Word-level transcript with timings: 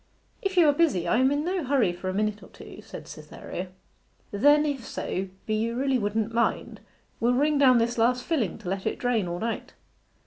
'If 0.41 0.57
you 0.57 0.67
are 0.67 0.73
busy 0.73 1.07
I 1.07 1.17
am 1.17 1.29
in 1.29 1.45
no 1.45 1.63
hurry 1.63 1.93
for 1.93 2.09
a 2.09 2.13
minute 2.15 2.41
or 2.41 2.49
two,' 2.49 2.81
said 2.81 3.07
Cytherea. 3.07 3.67
'Then 4.31 4.65
if 4.65 4.83
so 4.83 5.27
be 5.45 5.53
you 5.53 5.75
really 5.75 5.99
wouldn't 5.99 6.33
mind, 6.33 6.79
we'll 7.19 7.33
wring 7.35 7.59
down 7.59 7.77
this 7.77 7.99
last 7.99 8.23
filling 8.23 8.57
to 8.57 8.67
let 8.69 8.87
it 8.87 8.97
drain 8.97 9.27
all 9.27 9.37
night? 9.37 9.73